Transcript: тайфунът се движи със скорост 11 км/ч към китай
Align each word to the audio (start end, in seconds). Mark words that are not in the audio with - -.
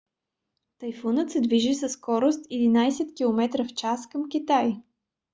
тайфунът 0.77 1.31
се 1.31 1.41
движи 1.41 1.73
със 1.73 1.91
скорост 1.91 2.45
11 2.45 3.17
км/ч 3.17 3.83
към 4.11 4.29
китай 4.29 4.73